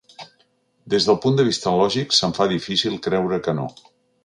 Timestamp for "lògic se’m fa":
1.81-2.49